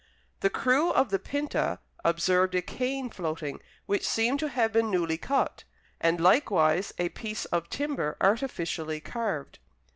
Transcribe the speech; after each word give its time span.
The 0.39 0.49
crew 0.49 0.89
of 0.89 1.09
the 1.11 1.19
Pinta 1.19 1.77
observed 2.03 2.55
a 2.55 2.63
cane 2.63 3.11
floating, 3.11 3.59
which 3.85 4.03
seemed 4.07 4.39
to 4.39 4.49
have 4.49 4.73
been 4.73 4.89
newly 4.89 5.19
cut, 5.19 5.63
and 5.99 6.19
likewise 6.19 6.91
a 6.97 7.09
piece 7.09 7.45
of 7.45 7.69
timber 7.69 8.17
artificially 8.19 8.99
carved. 8.99 9.59